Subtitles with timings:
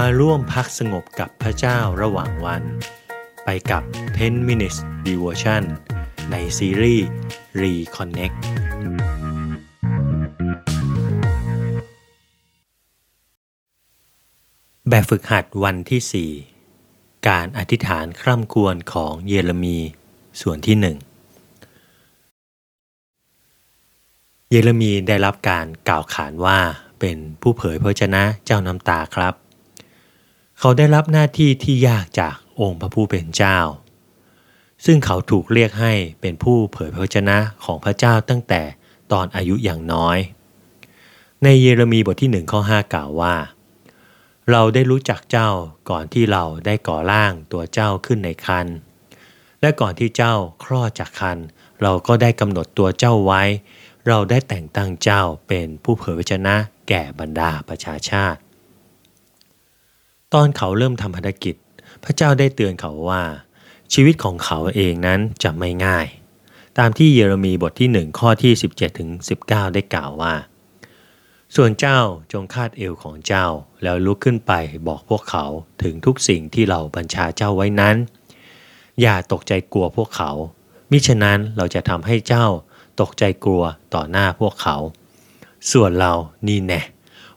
[0.00, 2.62] มาร่วมพักสงบกับพระเจ้าระหว่างวัน
[3.44, 3.82] ไปกับ
[4.16, 5.62] 10 minutes devotion
[6.30, 7.06] ในซีรีส์
[7.62, 8.36] Reconnect
[14.88, 16.30] แบบฝึกหัดวันที่
[16.80, 19.78] 4 การอธิษฐานคร่ำควรของเยเรมี
[20.40, 20.96] ส่วนที่หนึ่ง
[24.50, 26.58] เยเรมีได้รับการกล่าวขานว่า
[27.00, 29.34] เป็นผู้เผยพระชนะเจ้าน้ำตาครับ
[30.58, 33.58] เขาได้รับหน้าที่ที่ยากจากองค์พระผู้เป็นเจ้า
[34.84, 38.62] ซึ่งเขาถูกเรียกให้เป็นผู้เผยพระชนะของพระเจ้าตั้งแต่
[39.12, 40.18] ตอนอายุอย่างน้อย
[41.42, 43.34] ในเยเรมีบทที่หนึ่งข้อ5กล่าวว่า
[44.50, 45.48] เราได้รู้จักเจ้า
[45.90, 48.66] ก่อนที่เราได้ก่อร่างตัวเจ้าขึ้นในคัน
[49.60, 51.38] และก่อนที่เจ้าคลอดจากคัน
[51.82, 53.42] เราก็ได้กำหนดตัวเจ้าไว้
[54.08, 56.56] เราได้แต่งตั้งเจ้าเป็นผู้เผยพระชนะ
[56.88, 58.40] แก่บรรดาประชาชาติ
[60.34, 61.54] ตอนเขาเริ่มทำภารกิจ
[62.04, 63.22] พระเจ้าได้เตือนเขาว่า
[63.92, 66.06] ชีวิตของเขาเองนั้นจะไม่ง่าย
[66.78, 69.10] ตามที่เยเรมีบทที่ 1 ข้อที่ 17ถึง
[69.44, 70.34] 19 ได้กล่าวว่า
[71.56, 71.98] ส่วนเจ้า
[72.32, 73.46] จงคาดเอวของเจ้า
[73.82, 74.52] แล้วลุกขึ้นไป
[74.88, 75.44] บอกพวกเขา
[75.82, 77.96] ถึงทุกสิ่งที่เราบัญชาเจ้าไว้นั้น
[79.00, 80.30] อย่าตกใจกลัวพวกเขา
[80.90, 82.46] มิฉะนั้นเราจะทำให้เจ้า
[83.00, 83.62] ตกใจกลัว
[83.94, 84.76] ต่อหน้าพวกเขา
[85.72, 86.12] ส่วนเรา
[86.48, 86.80] นี่แน่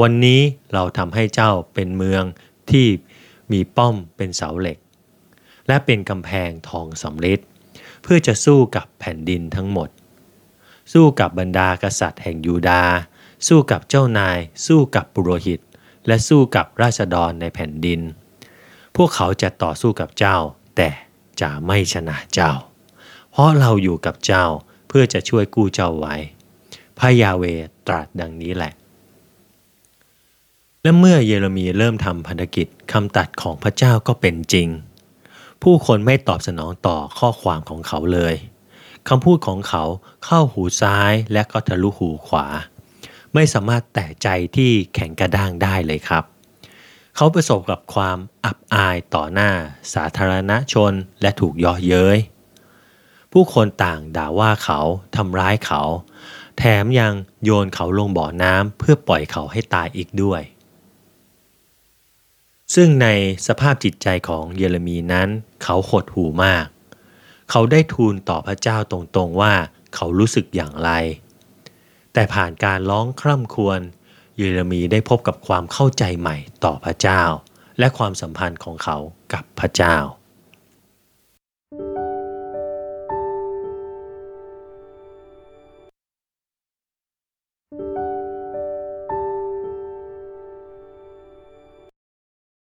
[0.00, 0.40] วันนี้
[0.74, 2.24] เราทำให้เจ้าเป็นเมือง
[2.72, 2.88] ที่
[3.52, 4.78] มีป้อมเป็นเสาเหล็ก
[5.68, 7.40] และเป็นกำแพงทองสำริด
[8.02, 9.88] เพื่อจะสู้กับแผ่นดินทั้งหมด
[10.92, 12.82] สู้กับบรรดากษัตริย์แห่งยูดา
[13.48, 15.60] สู้กับเจ้านาย สู้กับปุโรหิต
[16.06, 18.00] และสู้กับราษฎรในแผ่นดิน
[18.96, 20.36] พวกเขาจะต่อสู้กับเจ้า
[20.76, 20.88] แต่
[21.40, 22.52] จะไม่ชนะเจ้า
[23.30, 24.44] เพราะเราอยู่กับเจ้า
[24.88, 26.16] เพื่อจะช่วยกู้เจ้าไว้
[26.98, 27.44] พระยาเว
[27.88, 28.72] ตรัสดังนี้แหละ
[30.88, 34.68] และเมื่อเยเรมีเริ่มทำพันธกิจคำตัดของพระเจ้าก็เป็นจริง
[35.62, 38.34] ผู้คนไม่ตอบสนองต่อข้อความของเขาเลย
[39.08, 39.84] คำพูดของเขา
[40.24, 42.46] เข้าหูซ้ายและก็ทะลุหูขวา
[43.34, 46.24] ไม่สามารถแตะใจที่แข็งกระด้างได้เลยครับ
[47.16, 49.50] เขาประสบกับความอับอายต่อหน้า
[49.94, 52.18] สาธารณชนและถูกย่อเย้ย
[53.32, 54.80] ผู้คนต่างด่าว่าเขา
[55.16, 55.82] ทำร้ายเขา
[56.58, 60.42] แถมยังโยนเขาลงบ่อน้ำเพื่อปล่อยเขาให้ตายอีกด้วย
[62.74, 63.08] ซึ่งใน
[63.46, 65.28] สภาพจิตใจของเยเรมีนั้น
[65.62, 66.66] เขาหดหูมาก
[67.50, 69.54] เขาได้ทูลต่อพระเจ้าตรงๆว่า
[69.94, 70.90] เขารู้สึกอย่างไร
[72.12, 73.80] แต่ผ่านการร้องคร่ำควร
[74.36, 77.22] เยเรมีได้พบกับความเข้าใจใหม่ต่อพระเจ้า
[77.78, 78.96] และความสัมพันธ์ของเขา
[79.32, 79.96] กับพระเจ้า